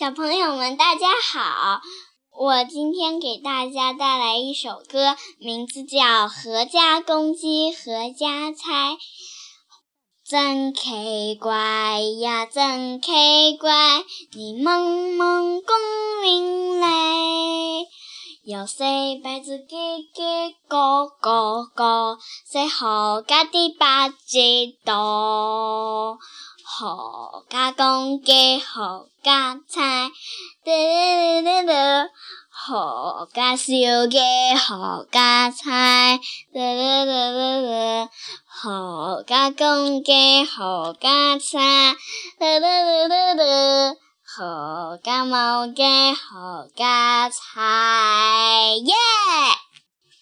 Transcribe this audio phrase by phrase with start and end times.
[0.00, 1.82] 小朋友们，大家好！
[2.32, 5.98] 我今天给大家带来一首歌，名字叫
[6.30, 8.92] 《阖家公鸡阖家猜》。
[10.26, 15.76] 真奇怪呀，真奇怪，你蒙蒙公
[16.22, 17.86] 明嘞，
[18.42, 22.16] 有谁摆子叽叽咕咕咕，
[22.50, 24.16] 谁阖家的八只
[24.82, 25.79] 多？
[26.80, 30.08] 何家公鸡何家猜，
[30.64, 31.72] 嘟嘟嘟嘟，
[32.72, 34.18] 阖家小鸡
[34.56, 36.18] 何家猜，
[36.54, 38.08] 嘟嘟嘟嘟嘟，
[38.62, 41.92] 阖家公鸡何家猜，
[42.38, 43.44] 嘟嘟嘟嘟嘟，
[44.38, 45.34] 阖家母
[45.74, 45.82] 鸡
[46.14, 47.60] 何家猜，
[48.86, 48.94] 耶！